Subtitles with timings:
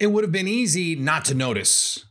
[0.00, 2.04] it would have been easy not to notice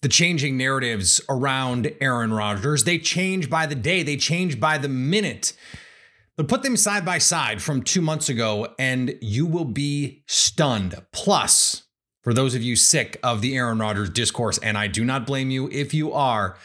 [0.00, 2.84] the changing narratives around Aaron Rodgers.
[2.84, 5.52] They change by the day, they change by the minute.
[6.36, 10.94] But put them side by side from two months ago, and you will be stunned.
[11.12, 11.82] Plus,
[12.22, 15.50] for those of you sick of the Aaron Rodgers discourse, and I do not blame
[15.50, 16.56] you if you are,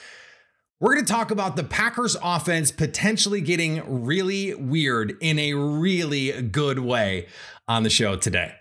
[0.80, 6.40] we're going to talk about the Packers offense potentially getting really weird in a really
[6.44, 7.28] good way
[7.68, 8.54] on the show today.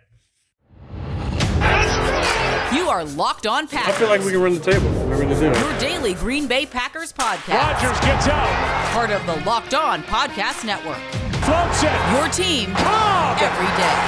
[2.73, 3.95] You are Locked On Packers.
[3.95, 4.89] I feel like we can run the table.
[5.07, 5.59] We're going to do it.
[5.59, 7.61] Your daily Green Bay Packers podcast.
[7.61, 8.93] Rodgers gets out.
[8.93, 10.97] Part of the Locked On Podcast Network.
[11.45, 11.93] Floats it.
[12.17, 13.37] Your team Cobb.
[13.43, 13.99] every day.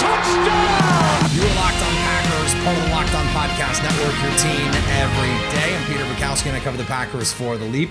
[0.00, 1.28] Touchdown.
[1.36, 5.34] You are Locked On Packers, part of the Locked On Podcast Network, your team every
[5.52, 5.76] day.
[5.76, 7.90] I'm Peter Bukowski, and I cover the Packers for The Leap,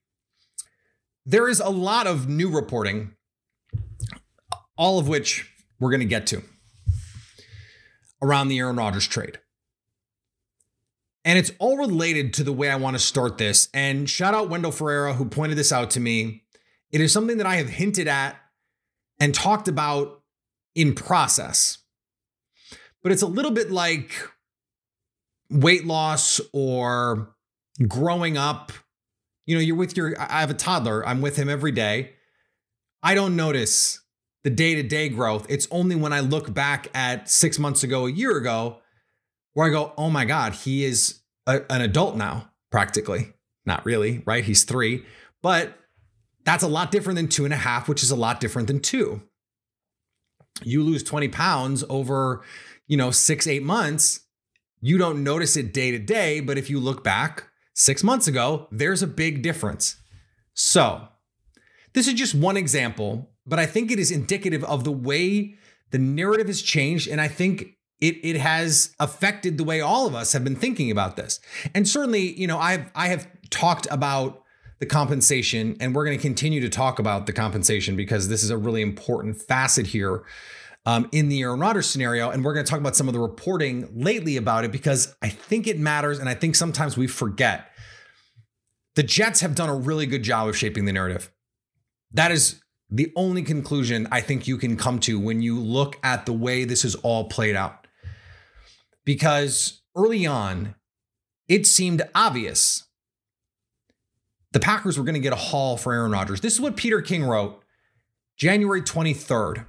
[1.31, 3.15] There is a lot of new reporting,
[4.75, 6.43] all of which we're going to get to
[8.21, 9.39] around the Aaron Rodgers trade.
[11.23, 13.69] And it's all related to the way I want to start this.
[13.73, 16.43] And shout out Wendell Ferreira, who pointed this out to me.
[16.91, 18.35] It is something that I have hinted at
[19.17, 20.23] and talked about
[20.75, 21.77] in process.
[23.03, 24.11] But it's a little bit like
[25.49, 27.33] weight loss or
[27.87, 28.73] growing up.
[29.45, 32.13] You know, you're with your, I have a toddler, I'm with him every day.
[33.03, 33.99] I don't notice
[34.43, 35.45] the day to day growth.
[35.49, 38.77] It's only when I look back at six months ago, a year ago,
[39.53, 43.33] where I go, oh my God, he is a, an adult now, practically.
[43.65, 44.43] Not really, right?
[44.43, 45.05] He's three,
[45.41, 45.77] but
[46.45, 48.79] that's a lot different than two and a half, which is a lot different than
[48.79, 49.21] two.
[50.63, 52.43] You lose 20 pounds over,
[52.87, 54.21] you know, six, eight months.
[54.81, 58.67] You don't notice it day to day, but if you look back six months ago,
[58.71, 59.97] there's a big difference.
[60.53, 61.07] So,
[61.93, 65.55] this is just one example but I think it is indicative of the way
[65.91, 67.07] the narrative has changed.
[67.07, 70.91] And I think it, it has affected the way all of us have been thinking
[70.91, 71.39] about this.
[71.73, 74.43] And certainly, you know, I've I have talked about
[74.79, 78.49] the compensation, and we're going to continue to talk about the compensation because this is
[78.49, 80.23] a really important facet here
[80.85, 82.29] um, in the Aaron Rodgers scenario.
[82.29, 85.29] And we're going to talk about some of the reporting lately about it because I
[85.29, 87.67] think it matters, and I think sometimes we forget.
[88.95, 91.31] The Jets have done a really good job of shaping the narrative.
[92.11, 96.25] That is the only conclusion I think you can come to when you look at
[96.25, 97.87] the way this is all played out.
[99.05, 100.75] Because early on,
[101.47, 102.83] it seemed obvious
[104.51, 106.41] the Packers were going to get a haul for Aaron Rodgers.
[106.41, 107.63] This is what Peter King wrote
[108.37, 109.65] January 23rd.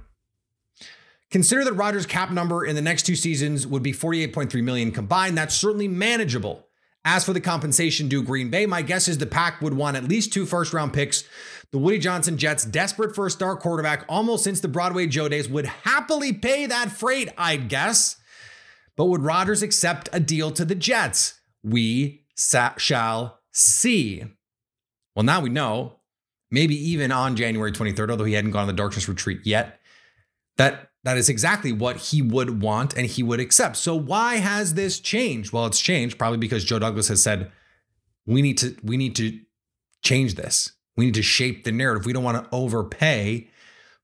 [1.33, 5.35] Consider that Rodgers' cap number in the next two seasons would be 48.3 million combined.
[5.35, 6.67] That's certainly manageable.
[7.03, 10.03] As for the compensation due Green Bay, my guess is the Pack would want at
[10.03, 11.23] least two first round picks.
[11.71, 15.49] The Woody Johnson Jets, desperate for a star quarterback almost since the Broadway Joe days,
[15.49, 18.15] would happily pay that freight, I'd guess.
[18.95, 21.39] But would Rodgers accept a deal to the Jets?
[21.63, 24.23] We sa- shall see.
[25.15, 25.97] Well, now we know,
[26.51, 29.79] maybe even on January 23rd, although he hadn't gone on the darkness retreat yet,
[30.57, 33.75] that that is exactly what he would want and he would accept.
[33.75, 35.51] So why has this changed?
[35.51, 37.51] Well, it's changed probably because Joe Douglas has said
[38.25, 39.39] we need to we need to
[40.01, 40.71] change this.
[40.95, 42.05] We need to shape the narrative.
[42.05, 43.49] We don't want to overpay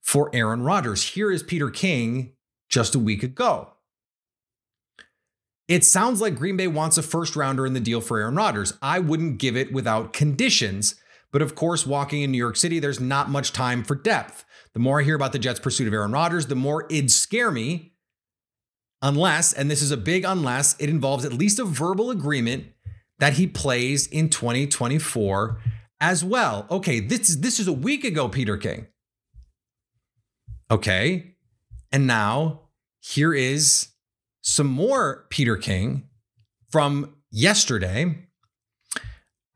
[0.02, 1.10] for Aaron Rodgers.
[1.10, 2.34] Here is Peter King
[2.68, 3.74] just a week ago.
[5.68, 8.74] It sounds like Green Bay wants a first rounder in the deal for Aaron Rodgers.
[8.82, 10.96] I wouldn't give it without conditions.
[11.32, 14.46] But of course, walking in New York City, there's not much time for depth.
[14.80, 17.52] The more I hear about the Jets' pursuit of Aaron Rodgers, the more it'd scare
[17.52, 17.96] me.
[19.02, 22.68] Unless, and this is a big unless, it involves at least a verbal agreement
[23.18, 25.60] that he plays in 2024
[26.00, 26.66] as well.
[26.72, 28.88] Okay, this is this is a week ago, Peter King.
[30.72, 31.36] Okay.
[31.92, 32.62] And now
[33.02, 33.90] here is
[34.40, 36.08] some more Peter King
[36.72, 38.29] from yesterday.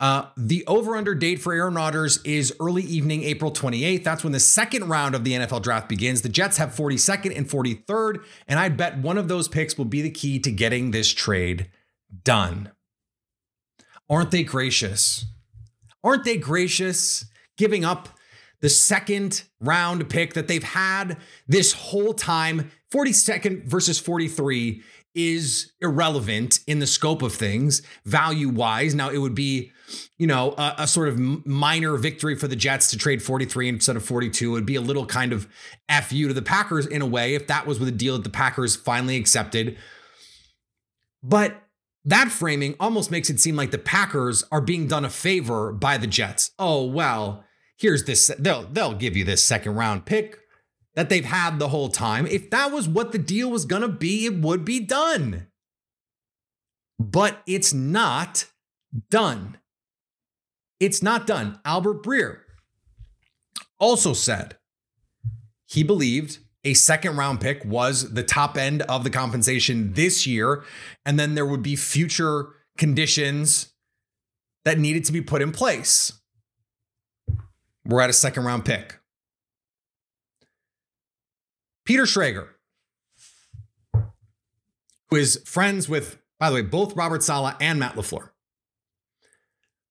[0.04, 4.04] Uh, the over under date for Aaron Rodgers is early evening, April 28th.
[4.04, 6.22] That's when the second round of the NFL draft begins.
[6.22, 10.02] The Jets have 42nd and 43rd, and I'd bet one of those picks will be
[10.02, 11.70] the key to getting this trade
[12.26, 12.72] done.
[14.10, 15.24] Aren't they gracious?
[16.04, 17.24] Aren't they gracious
[17.58, 18.10] giving up
[18.60, 21.16] the second round pick that they've had
[21.48, 22.72] this whole time?
[22.92, 24.84] 42nd versus 43
[25.16, 28.96] is irrelevant in the scope of things, value wise.
[28.96, 29.72] Now, it would be,
[30.18, 33.96] you know, a, a, sort of minor victory for the Jets to trade 43 instead
[33.96, 34.50] of 42.
[34.50, 35.48] It would be a little kind of
[35.90, 38.30] FU to the Packers in a way if that was with a deal that the
[38.30, 39.78] Packers finally accepted.
[41.22, 41.62] But
[42.06, 45.98] that framing almost makes it seem like the Packers are being done a favor by
[45.98, 46.52] the Jets.
[46.60, 47.46] Oh, well,
[47.78, 50.40] here's this they'll they'll give you this second round pick
[50.96, 52.28] that they've had the whole time.
[52.28, 55.48] If that was what the deal was going to be, it would be done.
[57.00, 58.46] But it's not
[59.10, 59.58] done.
[60.80, 61.60] It's not done.
[61.66, 62.40] Albert Breer
[63.80, 64.58] also said
[65.66, 70.64] he believed a second round pick was the top end of the compensation this year.
[71.06, 73.74] And then there would be future conditions
[74.64, 76.14] that needed to be put in place.
[77.86, 79.00] We're at a second round pick.
[81.86, 82.50] Peter Schrager,
[85.10, 88.30] who is friends with, by the way, both Robert Saleh and Matt LaFleur,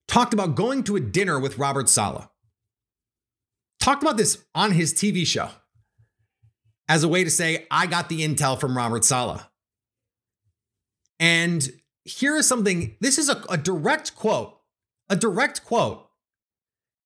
[0.09, 2.29] talked about going to a dinner with Robert Saleh.
[3.79, 5.51] Talked about this on his TV show
[6.89, 9.43] as a way to say, I got the intel from Robert Saleh.
[11.19, 11.71] And
[12.05, 14.59] here is something this is a, a direct quote,
[15.09, 16.09] a direct quote.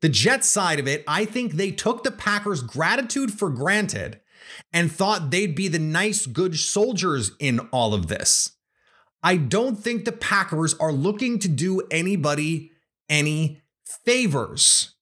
[0.02, 4.20] The Jets side of it, I think they took the Packers' gratitude for granted
[4.72, 8.52] and thought they'd be the nice, good soldiers in all of this.
[9.22, 12.70] I don't think the Packers are looking to do anybody
[13.08, 13.62] any
[14.04, 14.94] favors.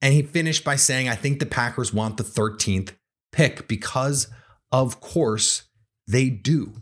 [0.00, 2.90] And he finished by saying, I think the Packers want the 13th
[3.30, 4.28] pick because,
[4.70, 5.64] of course,
[6.06, 6.74] they do.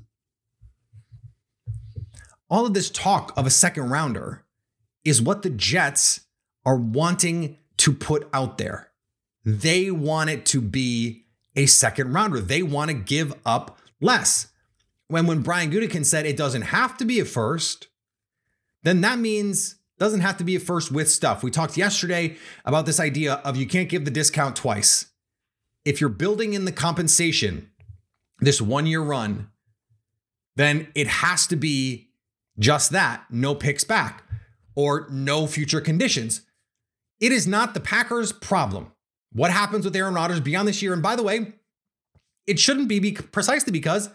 [2.49, 4.45] All of this talk of a second rounder
[5.05, 6.21] is what the Jets
[6.65, 8.91] are wanting to put out there.
[9.45, 11.27] They want it to be
[11.61, 12.41] a second rounder.
[12.41, 14.49] They want to give up less.
[15.09, 17.89] When when Brian Gutekunst said it doesn't have to be a first,
[18.83, 21.43] then that means doesn't have to be a first with stuff.
[21.43, 25.07] We talked yesterday about this idea of you can't give the discount twice.
[25.85, 27.71] If you're building in the compensation
[28.39, 29.51] this one year run,
[30.57, 32.09] then it has to be
[32.59, 34.25] just that no picks back
[34.75, 36.43] or no future conditions.
[37.21, 38.93] It is not the Packers' problem
[39.33, 40.93] what happens with Aaron Rodgers beyond this year.
[40.93, 41.53] And by the way,
[42.47, 44.11] it shouldn't be precisely because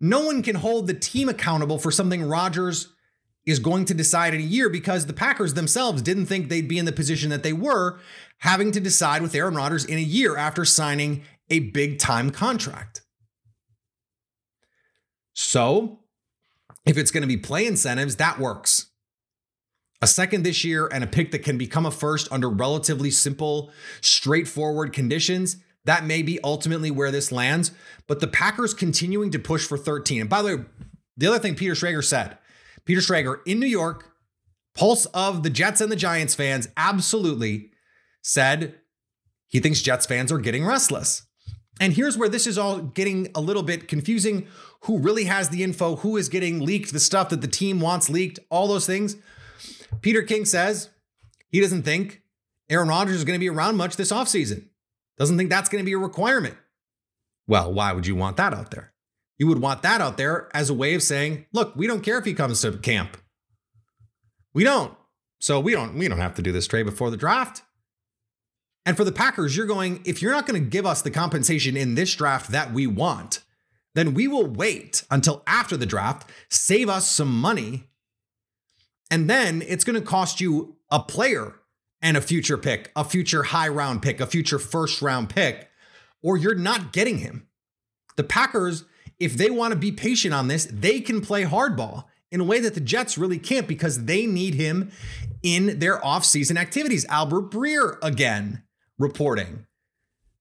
[0.00, 2.88] no one can hold the team accountable for something Rodgers
[3.44, 6.78] is going to decide in a year because the Packers themselves didn't think they'd be
[6.78, 7.98] in the position that they were,
[8.38, 13.02] having to decide with Aaron Rodgers in a year after signing a big time contract.
[15.34, 16.00] So,
[16.86, 18.91] if it's going to be play incentives, that works
[20.02, 23.70] a second this year and a pick that can become a first under relatively simple,
[24.00, 27.70] straightforward conditions, that may be ultimately where this lands.
[28.08, 30.20] But the Packers continuing to push for 13.
[30.22, 30.64] And by the way,
[31.16, 32.36] the other thing Peter Schrager said
[32.84, 34.12] Peter Schrager in New York,
[34.74, 37.70] pulse of the Jets and the Giants fans, absolutely
[38.22, 38.74] said
[39.46, 41.26] he thinks Jets fans are getting restless.
[41.80, 44.46] And here's where this is all getting a little bit confusing.
[44.82, 45.96] Who really has the info?
[45.96, 46.92] Who is getting leaked?
[46.92, 48.40] The stuff that the team wants leaked?
[48.50, 49.16] All those things.
[50.00, 50.90] Peter King says
[51.48, 52.22] he doesn't think
[52.70, 54.68] Aaron Rodgers is going to be around much this offseason.
[55.18, 56.56] Doesn't think that's going to be a requirement.
[57.46, 58.92] Well, why would you want that out there?
[59.38, 62.18] You would want that out there as a way of saying, look, we don't care
[62.18, 63.16] if he comes to camp.
[64.54, 64.94] We don't.
[65.40, 67.62] So we don't we don't have to do this trade before the draft.
[68.86, 71.76] And for the Packers, you're going, if you're not going to give us the compensation
[71.76, 73.40] in this draft that we want,
[73.94, 77.88] then we will wait until after the draft, save us some money,
[79.12, 81.54] and then it's going to cost you a player
[82.00, 85.68] and a future pick, a future high round pick, a future first round pick,
[86.22, 87.46] or you're not getting him.
[88.16, 88.84] The Packers,
[89.20, 92.58] if they want to be patient on this, they can play hardball in a way
[92.60, 94.90] that the Jets really can't because they need him
[95.42, 97.04] in their offseason activities.
[97.10, 98.62] Albert Breer again
[98.98, 99.66] reporting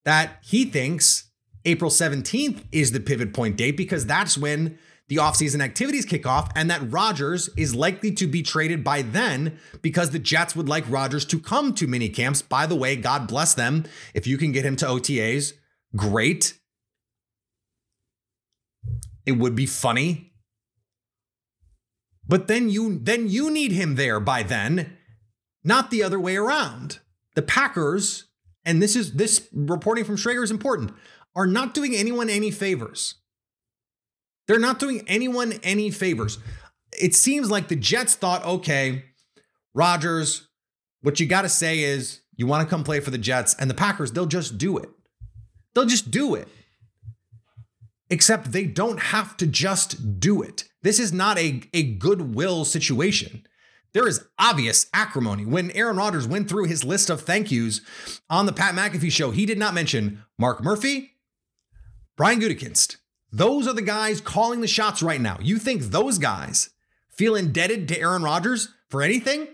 [0.05, 1.29] that he thinks
[1.65, 4.79] April 17th is the pivot point date because that's when
[5.11, 9.59] the offseason activities kick off and that Rodgers is likely to be traded by then
[9.81, 12.41] because the Jets would like Rodgers to come to mini camps.
[12.41, 13.83] By the way, God bless them.
[14.13, 15.51] If you can get him to OTAs,
[15.97, 16.57] great.
[19.25, 20.31] It would be funny.
[22.25, 24.95] But then you then you need him there by then,
[25.61, 26.99] not the other way around.
[27.35, 28.27] The Packers,
[28.63, 30.93] and this is this reporting from Schrager is important,
[31.35, 33.15] are not doing anyone any favors.
[34.51, 36.37] They're not doing anyone any favors.
[36.91, 39.05] It seems like the Jets thought, okay,
[39.73, 40.49] Rodgers,
[41.03, 43.69] what you got to say is you want to come play for the Jets and
[43.69, 44.89] the Packers, they'll just do it.
[45.73, 46.49] They'll just do it.
[48.11, 50.65] except they don't have to just do it.
[50.83, 53.47] This is not a, a goodwill situation.
[53.93, 55.45] There is obvious acrimony.
[55.45, 57.81] When Aaron Rodgers went through his list of thank yous
[58.29, 61.11] on the Pat McAfee show, he did not mention Mark Murphy,
[62.17, 62.97] Brian Gutekunst.
[63.31, 65.37] Those are the guys calling the shots right now.
[65.41, 66.69] You think those guys
[67.09, 69.47] feel indebted to Aaron Rodgers for anything?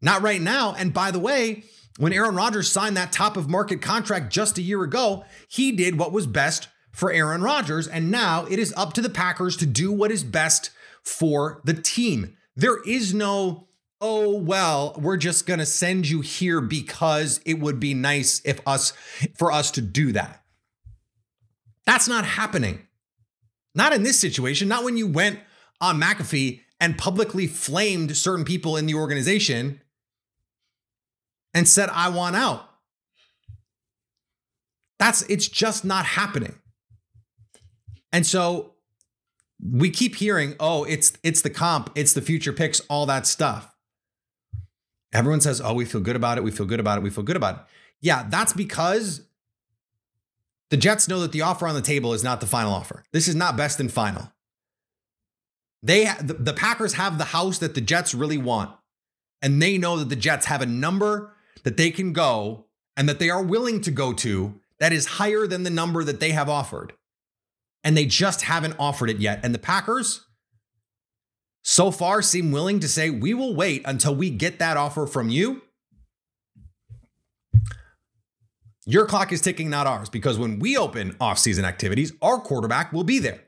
[0.00, 0.74] Not right now.
[0.76, 1.64] And by the way,
[1.98, 5.98] when Aaron Rodgers signed that top of market contract just a year ago, he did
[5.98, 7.86] what was best for Aaron Rodgers.
[7.86, 10.70] And now it is up to the Packers to do what is best
[11.02, 12.36] for the team.
[12.56, 13.68] There is no,
[14.00, 18.60] oh, well, we're just going to send you here because it would be nice if
[18.66, 18.92] us,
[19.36, 20.41] for us to do that.
[21.86, 22.86] That's not happening.
[23.74, 25.40] Not in this situation, not when you went
[25.80, 29.80] on McAfee and publicly flamed certain people in the organization
[31.54, 32.68] and said, I want out.
[34.98, 36.54] That's it's just not happening.
[38.12, 38.74] And so
[39.60, 43.74] we keep hearing, oh, it's it's the comp, it's the future picks, all that stuff.
[45.12, 47.24] Everyone says, oh, we feel good about it, we feel good about it, we feel
[47.24, 47.60] good about it.
[48.00, 49.26] Yeah, that's because
[50.72, 53.04] the Jets know that the offer on the table is not the final offer.
[53.12, 54.32] This is not best and final.
[55.82, 58.74] They the, the Packers have the house that the Jets really want.
[59.42, 62.64] And they know that the Jets have a number that they can go
[62.96, 66.20] and that they are willing to go to that is higher than the number that
[66.20, 66.94] they have offered.
[67.84, 69.40] And they just haven't offered it yet.
[69.42, 70.24] And the Packers
[71.62, 75.28] so far seem willing to say, we will wait until we get that offer from
[75.28, 75.60] you.
[78.84, 83.04] Your clock is ticking, not ours, because when we open offseason activities, our quarterback will
[83.04, 83.40] be there.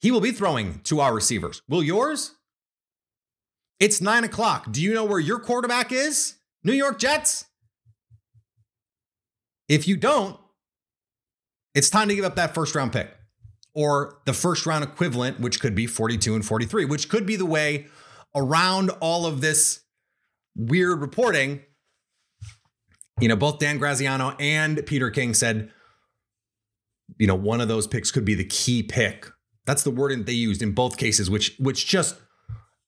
[0.00, 1.62] He will be throwing to our receivers.
[1.68, 2.34] Will yours?
[3.80, 4.70] It's nine o'clock.
[4.70, 6.36] Do you know where your quarterback is?
[6.62, 7.46] New York Jets?
[9.68, 10.38] If you don't,
[11.74, 13.10] it's time to give up that first round pick
[13.74, 17.46] or the first round equivalent, which could be 42 and 43, which could be the
[17.46, 17.86] way
[18.34, 19.80] around all of this
[20.56, 21.62] weird reporting.
[23.20, 25.70] You know, both Dan Graziano and Peter King said,
[27.18, 29.28] you know, one of those picks could be the key pick.
[29.66, 32.16] That's the wording they used in both cases, which which just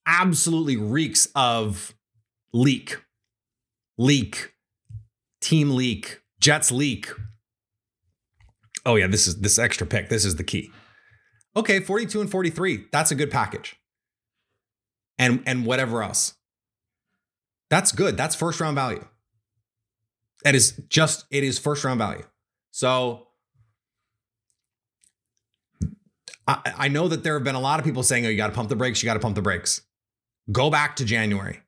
[0.07, 1.95] absolutely reeks of
[2.53, 2.99] leak
[3.99, 4.53] leak,
[5.41, 7.11] team leak, Jets leak.
[8.85, 10.09] Oh yeah, this is this extra pick.
[10.09, 10.71] This is the key.
[11.57, 12.87] Okay, 42 and 43.
[12.93, 13.77] That's a good package.
[15.19, 16.35] And and whatever else.
[17.71, 18.17] That's good.
[18.17, 19.05] That's first round value.
[20.45, 22.25] That is just it is first round value.
[22.71, 23.27] So
[26.47, 28.49] I, I know that there have been a lot of people saying, oh, you got
[28.49, 29.83] to pump the brakes, you got to pump the brakes.
[30.53, 31.61] Go back to January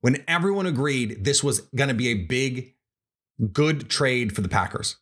[0.00, 2.74] when everyone agreed this was going to be a big,
[3.52, 4.96] good trade for the Packers.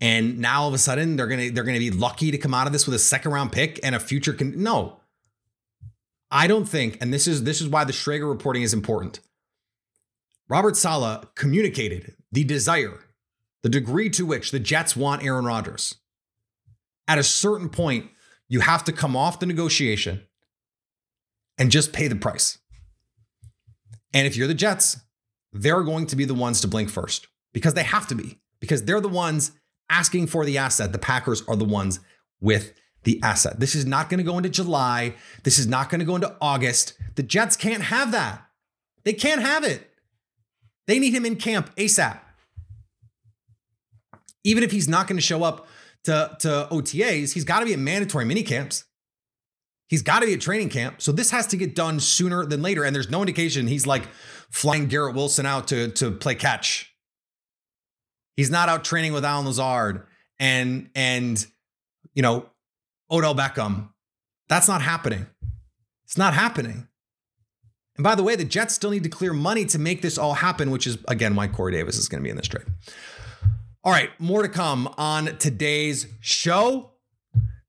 [0.00, 2.66] And now all of a sudden they're gonna they're gonna be lucky to come out
[2.66, 4.34] of this with a second round pick and a future.
[4.34, 5.00] Con- no,
[6.30, 9.20] I don't think, and this is this is why the Schrager reporting is important.
[10.48, 13.00] Robert Saleh communicated the desire,
[13.62, 15.94] the degree to which the Jets want Aaron Rodgers.
[17.08, 18.10] At a certain point,
[18.48, 20.26] you have to come off the negotiation
[21.58, 22.58] and just pay the price.
[24.12, 24.98] And if you're the Jets,
[25.52, 28.84] they're going to be the ones to blink first because they have to be, because
[28.84, 29.52] they're the ones
[29.90, 30.92] asking for the asset.
[30.92, 32.00] The Packers are the ones
[32.40, 32.72] with
[33.04, 33.60] the asset.
[33.60, 35.14] This is not going to go into July.
[35.44, 36.94] This is not going to go into August.
[37.14, 38.44] The Jets can't have that.
[39.04, 39.90] They can't have it.
[40.86, 42.18] They need him in camp ASAP.
[44.44, 45.66] Even if he's not going to show up
[46.04, 48.84] to, to OTAs, he's got to be at mandatory mini camps.
[49.88, 51.00] He's got to be at training camp.
[51.00, 52.84] So this has to get done sooner than later.
[52.84, 54.06] And there's no indication he's like
[54.50, 56.92] flying Garrett Wilson out to, to play catch.
[58.36, 60.06] He's not out training with Allen Lazard
[60.38, 61.44] and and
[62.14, 62.46] you know
[63.10, 63.88] Odell Beckham.
[64.48, 65.26] That's not happening.
[66.04, 66.88] It's not happening.
[67.96, 70.34] And by the way, the Jets still need to clear money to make this all
[70.34, 72.66] happen, which is again why Corey Davis is going to be in this trade.
[73.84, 76.90] All right, more to come on today's show.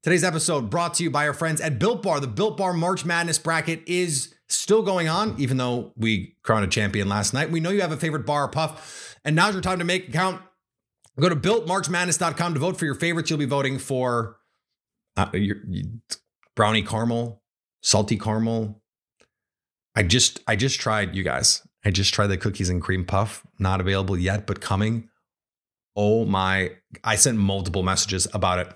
[0.03, 2.19] Today's episode brought to you by our friends at Built Bar.
[2.19, 6.67] The Built Bar March Madness bracket is still going on, even though we crowned a
[6.67, 7.51] champion last night.
[7.51, 10.11] We know you have a favorite bar or puff, and now's your time to make
[10.11, 10.41] count.
[11.19, 13.29] Go to builtmarchmadness.com to vote for your favorites.
[13.29, 14.37] You'll be voting for
[15.15, 15.85] uh, your, your
[16.55, 17.41] brownie caramel,
[17.81, 18.81] salty caramel.
[19.97, 21.67] I just I just tried you guys.
[21.83, 23.43] I just tried the cookies and cream puff.
[23.57, 25.09] Not available yet, but coming.
[25.95, 26.73] Oh my,
[27.03, 28.71] I sent multiple messages about it.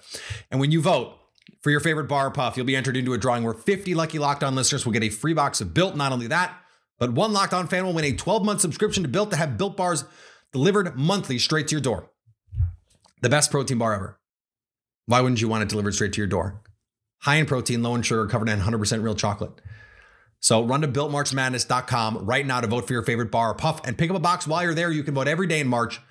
[0.50, 1.16] And when you vote,
[1.62, 4.44] for your favorite bar puff, you'll be entered into a drawing where 50 lucky Locked
[4.44, 5.96] On listeners will get a free box of Built.
[5.96, 6.60] Not only that,
[6.98, 9.60] but one Locked On fan will win a 12 month subscription to Built to have
[9.60, 10.06] Built bars
[10.52, 12.10] delivered monthly straight to your door.
[13.22, 14.20] The best protein bar ever.
[15.06, 16.64] Why wouldn't you want it delivered straight to your door?
[17.20, 19.62] High in protein, low in sugar, covered in 100% real chocolate.
[20.42, 23.98] So run to builtmarchmadness.com right now to vote for your favorite bar or puff and
[23.98, 24.92] pick up a box while you're there.
[24.92, 26.02] You can vote every day in March.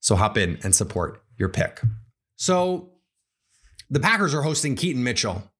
[0.00, 1.80] So hop in and support your pick.
[2.36, 2.92] So
[3.90, 5.50] the Packers are hosting Keaton Mitchell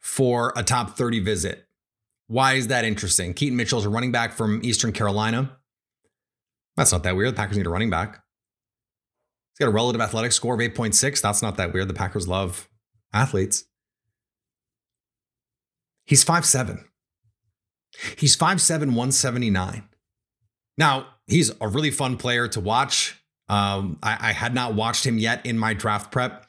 [0.00, 1.66] for a top 30 visit.
[2.26, 3.34] Why is that interesting?
[3.34, 5.58] Keaton Mitchell's a running back from Eastern Carolina.
[6.76, 7.32] That's not that weird.
[7.32, 8.22] The Packers need a running back.
[9.52, 11.20] He's got a relative athletic score of 8.6.
[11.20, 11.88] That's not that weird.
[11.88, 12.68] The Packers love
[13.12, 13.64] athletes.
[16.04, 16.84] He's 5'7.
[18.16, 19.88] He's 5'7, 179.
[20.76, 23.22] Now, he's a really fun player to watch.
[23.48, 26.46] Um, I, I had not watched him yet in my draft prep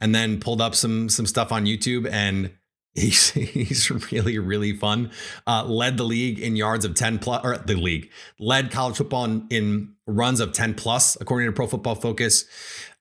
[0.00, 2.50] and then pulled up some some stuff on YouTube and
[2.94, 5.10] He's he's really really fun.
[5.46, 9.24] Uh, led the league in yards of ten plus, or the league led college football
[9.24, 12.44] in, in runs of ten plus, according to Pro Football Focus.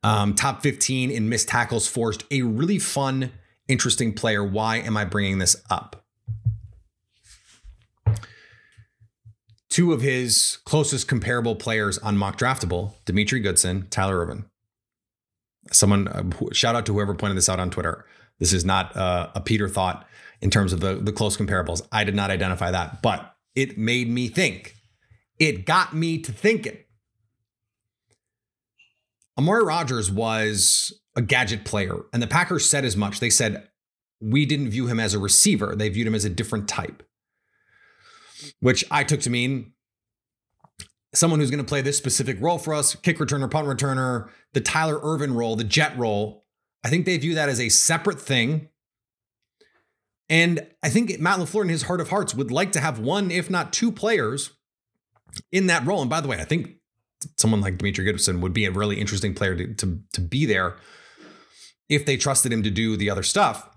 [0.03, 2.23] Um, top fifteen in missed tackles forced.
[2.31, 3.31] A really fun,
[3.67, 4.43] interesting player.
[4.43, 6.00] Why am I bringing this up?
[9.71, 14.45] Two of his closest comparable players on mock draftable: Demetri Goodson, Tyler Ervin.
[15.71, 18.05] Someone uh, shout out to whoever pointed this out on Twitter.
[18.37, 20.05] This is not uh, a Peter thought
[20.41, 21.87] in terms of the, the close comparables.
[21.91, 24.75] I did not identify that, but it made me think.
[25.39, 26.77] It got me to thinking.
[29.37, 33.19] Amari Rodgers was a gadget player, and the Packers said as much.
[33.19, 33.67] They said,
[34.19, 37.03] we didn't view him as a receiver, they viewed him as a different type,
[38.59, 39.73] which I took to mean
[41.13, 44.61] someone who's going to play this specific role for us kick returner, punt returner, the
[44.61, 46.41] Tyler Ervin role, the jet role
[46.83, 48.69] I think they view that as a separate thing.
[50.29, 53.31] And I think Matt LaFleur in his heart of hearts would like to have one,
[53.31, 54.51] if not two players
[55.51, 56.01] in that role.
[56.01, 56.77] And by the way, I think
[57.37, 60.77] someone like Demetri Goodson would be a really interesting player to, to, to be there
[61.89, 63.69] if they trusted him to do the other stuff.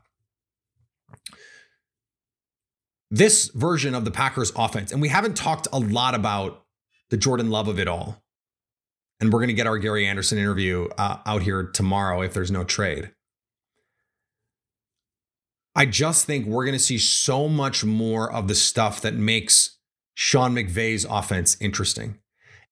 [3.16, 6.64] This version of the Packers offense, and we haven't talked a lot about
[7.10, 8.24] the Jordan Love of it all
[9.20, 12.50] and we're going to get our Gary Anderson interview uh, out here tomorrow if there's
[12.50, 13.10] no trade.
[15.74, 19.78] I just think we're going to see so much more of the stuff that makes
[20.14, 22.18] Sean McVay's offense interesting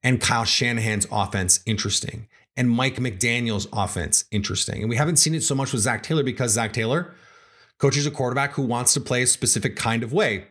[0.02, 4.82] and Kyle Shanahan's offense interesting and Mike McDaniel's offense interesting.
[4.82, 7.14] And we haven't seen it so much with Zac Taylor because Zac Taylor
[7.82, 10.46] coaches a quarterback who wants to play a specific kind of way.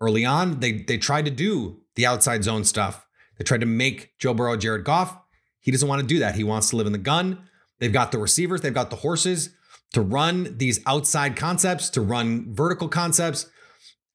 [0.00, 3.06] Early on, they they tried to do the outside zone stuff.
[3.36, 5.18] They tried to make Joe Burrow, Jared Goff.
[5.60, 6.34] He doesn't want to do that.
[6.34, 7.46] He wants to live in the gun.
[7.78, 9.50] They've got the receivers, they've got the horses
[9.92, 13.50] to run these outside concepts, to run vertical concepts.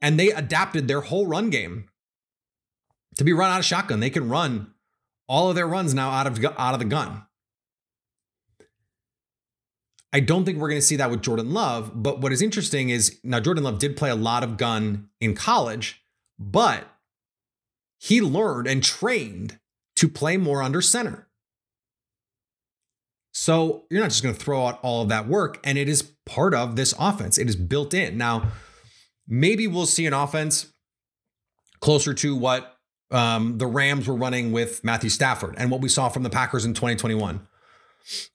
[0.02, 1.90] And they adapted their whole run game
[3.18, 4.00] to be run out of shotgun.
[4.00, 4.74] They can run
[5.28, 7.24] all of their runs now out of out of the gun.
[10.14, 12.90] I don't think we're going to see that with Jordan Love, but what is interesting
[12.90, 16.02] is now Jordan Love did play a lot of gun in college,
[16.40, 16.86] but
[18.00, 19.60] he learned and trained
[19.98, 21.28] to play more under center.
[23.34, 25.60] So you're not just going to throw out all of that work.
[25.64, 28.18] And it is part of this offense, it is built in.
[28.18, 28.52] Now,
[29.28, 30.74] maybe we'll see an offense
[31.80, 32.78] closer to what
[33.12, 36.66] um, the Rams were running with Matthew Stafford and what we saw from the Packers
[36.66, 37.48] in 2021.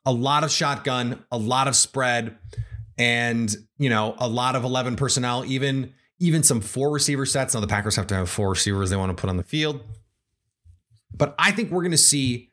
[0.04, 2.36] A lot of shotgun, a lot of spread,
[2.98, 7.54] and you know, a lot of 11 personnel, even even some four receiver sets.
[7.54, 9.80] Now the Packers have to have four receivers they want to put on the field.
[11.14, 12.50] But I think we're going to see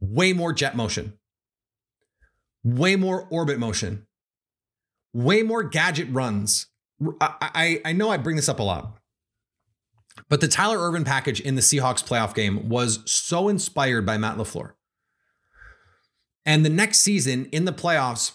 [0.00, 1.18] way more jet motion
[2.64, 4.06] way more orbit motion,
[5.12, 6.66] way more gadget runs.
[7.20, 8.98] I, I, I know I bring this up a lot,
[10.28, 14.36] but the Tyler Ervin package in the Seahawks playoff game was so inspired by Matt
[14.36, 14.72] LaFleur.
[16.46, 18.32] And the next season in the playoffs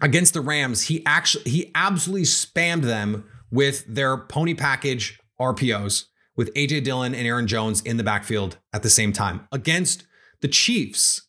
[0.00, 6.06] against the Rams, he actually he absolutely spammed them with their pony package RPOs
[6.36, 10.04] with AJ Dillon and Aaron Jones in the backfield at the same time against
[10.40, 11.28] the Chiefs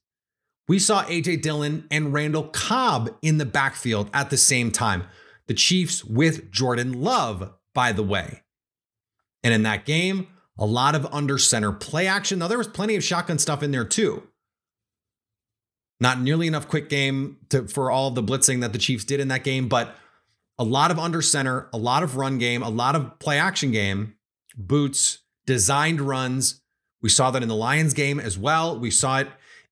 [0.70, 5.04] we saw AJ Dillon and Randall Cobb in the backfield at the same time.
[5.48, 8.44] The Chiefs with Jordan Love, by the way.
[9.44, 10.28] And in that game,
[10.60, 12.38] a lot of under center play action.
[12.38, 14.28] Now, there was plenty of shotgun stuff in there too.
[16.00, 19.28] Not nearly enough quick game to, for all the blitzing that the Chiefs did in
[19.28, 19.96] that game, but
[20.58, 23.72] a lot of under center, a lot of run game, a lot of play action
[23.72, 24.16] game,
[24.56, 26.62] boots, designed runs.
[27.02, 28.78] We saw that in the Lions game as well.
[28.78, 29.28] We saw it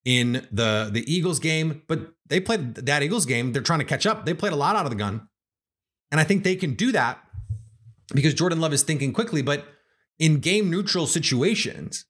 [0.05, 3.51] in the the Eagles game, but they played that Eagles game.
[3.51, 4.25] They're trying to catch up.
[4.25, 5.27] They played a lot out of the gun.
[6.11, 7.19] And I think they can do that
[8.13, 9.65] because Jordan Love is thinking quickly, but
[10.17, 12.05] in game neutral situations,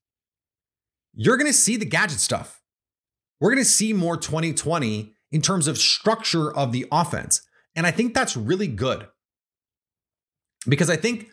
[1.13, 2.56] you're going to see the gadget stuff.
[3.39, 7.41] We're going to see more 2020 in terms of structure of the offense.
[7.75, 9.07] And I think that's really good.
[10.67, 11.29] Because I think,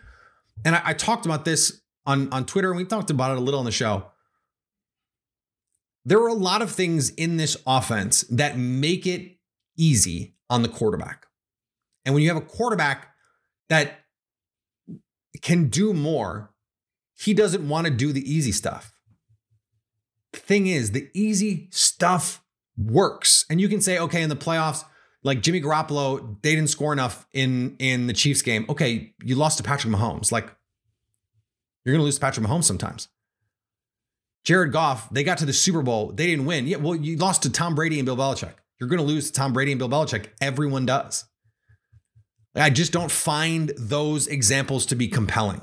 [0.65, 3.41] and I, I talked about this on, on Twitter, and we talked about it a
[3.41, 4.07] little on the show.
[6.05, 9.39] There are a lot of things in this offense that make it
[9.77, 11.27] easy on the quarterback.
[12.05, 13.09] And when you have a quarterback
[13.71, 14.01] that
[15.41, 16.53] can do more,
[17.15, 18.94] he doesn't want to do the easy stuff.
[20.37, 22.43] Thing is, the easy stuff
[22.77, 23.45] works.
[23.49, 24.85] And you can say, okay, in the playoffs,
[25.23, 28.67] like Jimmy Garoppolo, they didn't score enough in in the Chiefs game.
[28.69, 30.31] Okay, you lost to Patrick Mahomes.
[30.31, 30.55] Like
[31.85, 33.09] you're gonna lose to Patrick Mahomes sometimes.
[34.45, 36.67] Jared Goff, they got to the Super Bowl, they didn't win.
[36.67, 38.53] Yeah, well, you lost to Tom Brady and Bill Belichick.
[38.79, 40.27] You're gonna lose to Tom Brady and Bill Belichick.
[40.41, 41.25] Everyone does.
[42.55, 45.63] I just don't find those examples to be compelling.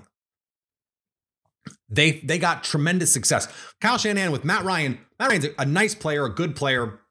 [1.92, 3.48] They they got tremendous success.
[3.82, 4.98] Kyle Shanahan with Matt Ryan.
[5.20, 7.02] Matt Ryan's a nice player, a good player,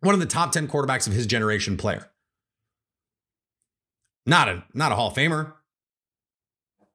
[0.00, 2.10] one of the top 10 quarterbacks of his generation player.
[4.26, 5.52] Not a not a Hall of Famer.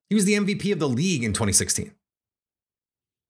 [0.10, 1.92] He was the MVP of the league in 2016.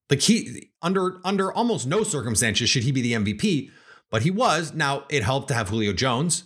[0.09, 3.71] Like he under under almost no circumstances should he be the MVP,
[4.09, 4.73] but he was.
[4.73, 6.45] Now it helped to have Julio Jones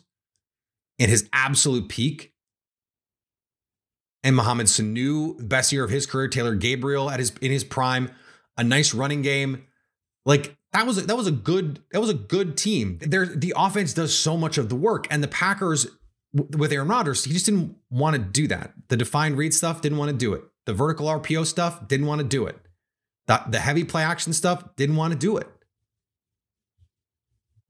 [0.98, 2.34] in his absolute peak.
[4.24, 8.12] And Mohamed Sanu, best year of his career, Taylor Gabriel at his in his prime,
[8.58, 9.66] a nice running game.
[10.26, 13.00] Like that was that was a good that was a good team.
[13.02, 15.88] There the offense does so much of the work and the Packers
[16.34, 18.74] with Aaron Rodgers, he just didn't want to do that.
[18.88, 20.44] The defined read stuff didn't want to do it.
[20.66, 22.58] The vertical RPO stuff didn't want to do it.
[23.28, 25.48] The, the heavy play action stuff didn't want to do it.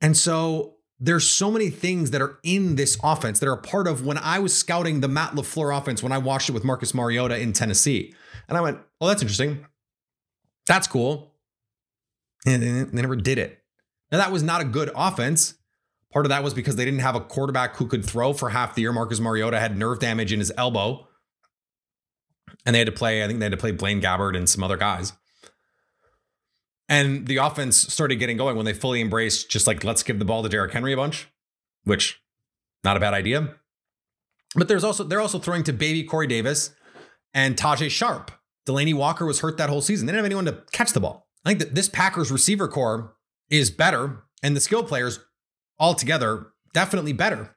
[0.02, 3.88] And so there's so many things that are in this offense that are a part
[3.88, 6.94] of when I was scouting the Matt LaFleur offense when I watched it with Marcus
[6.94, 8.14] Mariota in Tennessee.
[8.48, 9.66] And I went, oh, that's interesting.
[10.68, 11.34] That's cool.
[12.46, 13.60] And they never did it.
[14.12, 15.56] Now, that was not a good offense.
[16.12, 18.76] Part of that was because they didn't have a quarterback who could throw for half
[18.76, 18.92] the year.
[18.92, 21.08] Marcus Mariota had nerve damage in his elbow.
[22.66, 24.64] And they had to play, I think they had to play Blaine Gabbert and some
[24.64, 25.14] other guys.
[26.90, 30.26] And the offense started getting going when they fully embraced just like, let's give the
[30.26, 31.30] ball to Derrick Henry a bunch,
[31.84, 32.20] which
[32.84, 33.56] not a bad idea.
[34.56, 36.72] But there's also, they're also throwing to baby Corey Davis
[37.34, 38.32] and Tajaé Sharpe.
[38.68, 40.08] Delanie Walker was hurt that whole season.
[40.08, 41.28] They didn't have anyone to catch the ball.
[41.46, 43.16] I think that this Packers receiver corps
[43.50, 45.20] is better, and the skill players
[45.80, 47.56] altogether definitely better.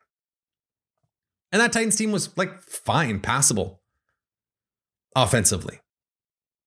[1.51, 3.83] And that Titans team was like fine, passable
[5.16, 5.81] offensively.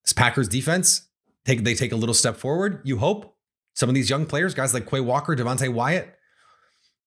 [0.04, 1.08] This Packers defense,
[1.45, 2.81] take they take a little step forward.
[2.84, 3.36] You hope
[3.73, 6.15] some of these young players, guys like Quay Walker, Devonte Wyatt,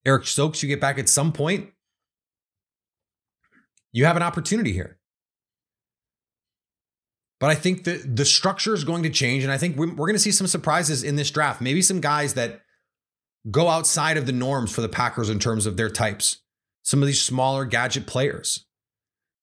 [0.04, 1.70] Eric Stokes, you get back at some point.
[3.92, 4.98] You have an opportunity here.
[7.40, 9.44] But I think that the structure is going to change.
[9.44, 11.60] And I think we're, we're going to see some surprises in this draft.
[11.60, 12.62] Maybe some guys that
[13.50, 16.38] go outside of the norms for the Packers in terms of their types.
[16.82, 18.64] Some of these smaller gadget players.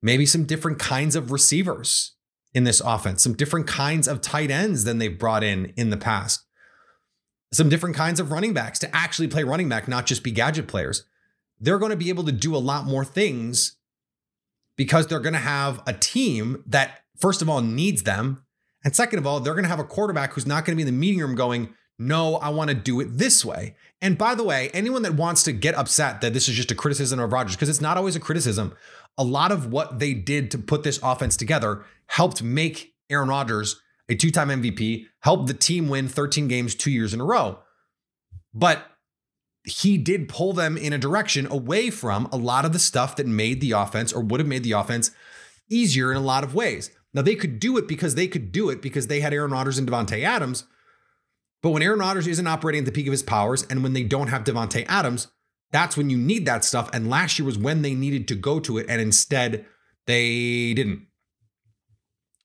[0.01, 2.15] Maybe some different kinds of receivers
[2.55, 5.97] in this offense, some different kinds of tight ends than they've brought in in the
[5.97, 6.43] past.
[7.53, 10.67] Some different kinds of running backs to actually play running back, not just be gadget
[10.67, 11.05] players.
[11.59, 13.77] They're going to be able to do a lot more things
[14.75, 18.43] because they're going to have a team that first of all, needs them.
[18.83, 20.87] And second of all, they're going to have a quarterback who's not going to be
[20.87, 23.75] in the meeting room going, no, I want to do it this way.
[24.01, 26.75] And by the way, anyone that wants to get upset that this is just a
[26.75, 28.75] criticism of Rodgers, because it's not always a criticism,
[29.17, 33.81] a lot of what they did to put this offense together helped make Aaron Rodgers
[34.09, 37.59] a two time MVP, helped the team win 13 games two years in a row.
[38.53, 38.85] But
[39.63, 43.25] he did pull them in a direction away from a lot of the stuff that
[43.25, 45.11] made the offense or would have made the offense
[45.69, 46.91] easier in a lot of ways.
[47.13, 49.77] Now they could do it because they could do it because they had Aaron Rodgers
[49.77, 50.65] and Davante Adams.
[51.65, 54.03] But when Aaron Rodgers isn't operating at the peak of his powers and when they
[54.03, 55.29] don't have Davante Adams,
[55.71, 56.91] that's when you need that stuff.
[56.93, 58.85] And last year was when they needed to go to it.
[58.87, 59.65] And instead,
[60.05, 61.07] they didn't.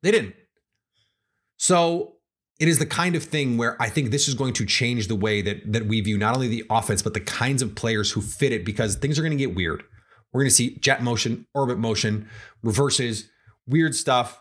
[0.03, 0.37] They didn't.
[1.59, 2.15] So
[2.59, 5.17] it is the kind of thing where I think this is going to change the
[5.17, 8.23] way that, that we view not only the offense, but the kinds of players who
[8.23, 9.83] fit it because things are going to get weird.
[10.33, 12.27] We're going to see jet motion, orbit motion,
[12.63, 13.29] reverses,
[13.67, 14.41] weird stuff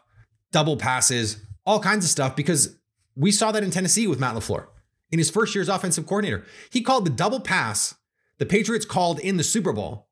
[0.53, 2.78] double passes, all kinds of stuff because
[3.15, 4.67] we saw that in Tennessee with Matt LaFleur
[5.11, 6.45] in his first year as offensive coordinator.
[6.69, 7.95] He called the double pass
[8.37, 10.07] the Patriots called in the Super Bowl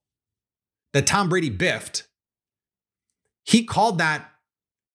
[0.94, 2.08] that Tom Brady biffed.
[3.44, 4.30] He called that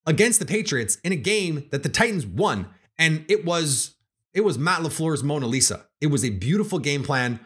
[0.07, 3.95] against the Patriots in a game that the Titans won and it was
[4.35, 5.87] it was Matt LaFleur's Mona Lisa.
[6.01, 7.41] It was a beautiful game plan.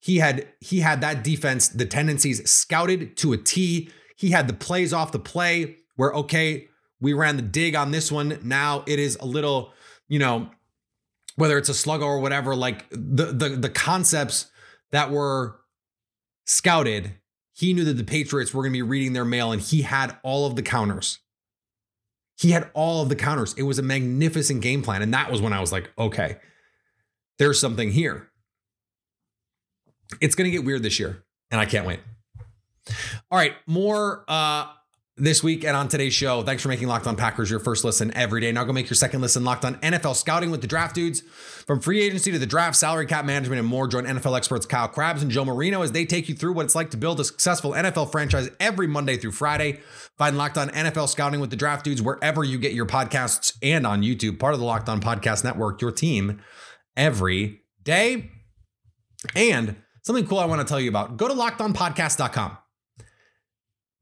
[0.00, 3.90] He had he had that defense, the tendencies scouted to a T.
[4.16, 6.68] He had the plays off the play where okay,
[7.00, 8.38] we ran the dig on this one.
[8.42, 9.72] Now it is a little,
[10.12, 10.50] you know,
[11.36, 14.50] whether it's a sluggo or whatever, like the the the concepts
[14.90, 15.58] that were
[16.44, 17.14] scouted,
[17.54, 20.18] he knew that the Patriots were going to be reading their mail, and he had
[20.22, 21.20] all of the counters.
[22.36, 23.54] He had all of the counters.
[23.54, 26.36] It was a magnificent game plan, and that was when I was like, okay,
[27.38, 28.28] there's something here.
[30.20, 32.00] It's going to get weird this year, and I can't wait.
[33.30, 34.66] All right, more uh
[35.16, 36.42] this week and on today's show.
[36.42, 38.50] Thanks for making Locked On Packers your first listen every day.
[38.50, 41.20] Now go make your second listen Locked On NFL Scouting with the Draft Dudes.
[41.20, 44.88] From free agency to the draft, salary cap management, and more, join NFL experts Kyle
[44.88, 47.24] Crabbs and Joe Marino as they take you through what it's like to build a
[47.24, 49.80] successful NFL franchise every Monday through Friday.
[50.16, 53.86] Find Locked On NFL Scouting with the Draft Dudes wherever you get your podcasts and
[53.86, 56.40] on YouTube, part of the Locked On Podcast Network, your team
[56.96, 58.30] every day.
[59.36, 62.58] And something cool I want to tell you about go to lockedonpodcast.com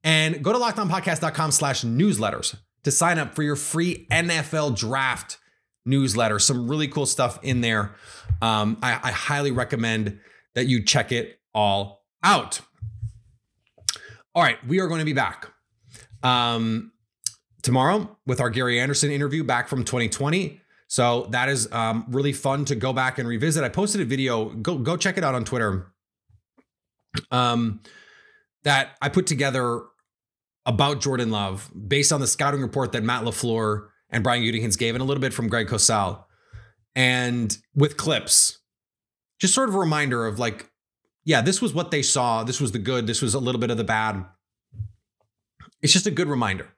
[0.05, 5.39] and go to lockedonpodcast.com slash newsletters to sign up for your free NFL draft
[5.85, 6.39] newsletter.
[6.39, 7.95] Some really cool stuff in there.
[8.41, 10.19] Um, I, I highly recommend
[10.55, 12.61] that you check it all out.
[14.35, 15.53] All right, we are going to be back
[16.23, 16.93] um,
[17.63, 20.61] tomorrow with our Gary Anderson interview back from 2020.
[20.87, 23.63] So that is um, really fun to go back and revisit.
[23.63, 24.47] I posted a video.
[24.47, 25.93] Go go check it out on Twitter.
[27.31, 27.81] Um,
[28.65, 29.83] that I put together
[30.67, 34.95] about Jordan Love based on the scouting report that Matt LaFleur and Brian Gutekunst gave,
[34.95, 36.25] and a little bit from Greg Cosell,
[36.95, 38.59] and with clips,
[39.39, 40.71] just sort of a reminder of like,
[41.25, 42.43] yeah, this was what they saw.
[42.45, 43.07] This was the good.
[43.07, 44.25] This was a little bit of the bad.
[45.83, 46.69] It's just a good reminder.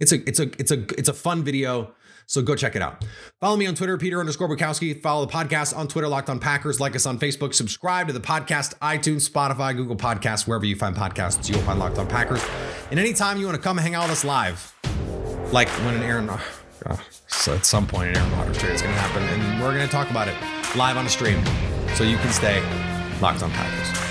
[0.00, 1.94] It's a it's a it's a it's a fun video.
[2.26, 3.04] So go check it out.
[3.40, 5.00] Follow me on Twitter, Peter underscore Bukowski.
[5.02, 6.78] Follow the podcast on Twitter, Locked on Packers.
[6.78, 7.54] Like us on Facebook.
[7.54, 11.98] Subscribe to the podcast, iTunes, Spotify, Google Podcasts, wherever you find podcasts, you'll find Locked
[11.98, 12.40] on Packers.
[12.90, 14.74] And anytime you want to come hang out with us live,
[15.52, 18.92] like when an Aaron, oh, so at some point an Aaron Rodgers trade is going
[18.92, 20.34] to happen, and we're going to talk about it
[20.76, 21.40] live on a stream,
[21.94, 22.60] so you can stay
[23.20, 24.09] locked on Packers.